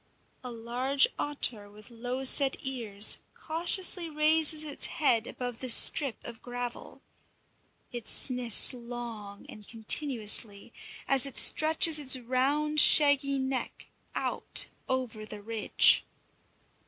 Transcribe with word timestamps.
A 0.43 0.49
large 0.49 1.05
otter 1.19 1.69
with 1.69 1.91
low 1.91 2.23
set 2.23 2.57
ears 2.61 3.19
cautiously 3.35 4.09
raises 4.09 4.63
its 4.63 4.87
head 4.87 5.27
above 5.27 5.59
the 5.59 5.69
strip 5.69 6.23
of 6.23 6.41
gravel. 6.41 7.03
It 7.91 8.07
sniffs 8.07 8.73
long 8.73 9.45
and 9.47 9.67
continuously, 9.67 10.73
as 11.07 11.27
it 11.27 11.37
stretches 11.37 11.99
its 11.99 12.17
round, 12.17 12.79
shaggy 12.81 13.37
neck 13.37 13.89
out 14.15 14.65
over 14.89 15.23
the 15.23 15.43
ridge. 15.43 16.03